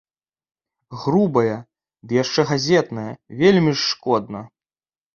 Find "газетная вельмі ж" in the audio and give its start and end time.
2.55-3.87